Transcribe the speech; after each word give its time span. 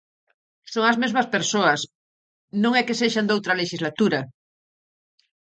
E 0.65 0.67
son 0.73 0.85
as 0.91 0.97
mesmas 1.03 1.27
persoas, 1.35 1.79
non 2.63 2.71
é 2.79 2.81
que 2.87 2.97
sexan 3.01 3.25
doutra 3.27 3.57
lexislatura. 3.61 4.19